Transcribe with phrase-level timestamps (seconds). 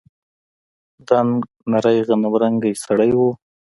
[1.09, 1.33] دنګ
[1.71, 3.19] نرى غنمرنگى سړى و.